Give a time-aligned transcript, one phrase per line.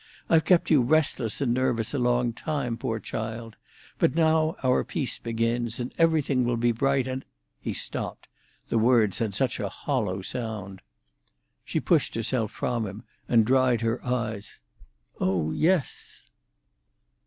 [0.31, 3.55] I've kept you restless and nervous a long time, poor child;
[3.99, 7.23] but now our peace begins, and everything will be bright and—"
[7.59, 8.27] He stopped:
[8.69, 10.81] the words had such a very hollow sound.
[11.63, 14.59] She pushed herself from him, and dried her eyes.
[15.19, 16.31] "Oh yes."